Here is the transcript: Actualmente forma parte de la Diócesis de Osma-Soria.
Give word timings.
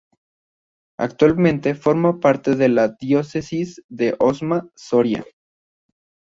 Actualmente 0.99 1.75
forma 1.75 2.19
parte 2.19 2.55
de 2.55 2.69
la 2.69 2.87
Diócesis 2.87 3.83
de 3.87 4.15
Osma-Soria. 4.17 5.23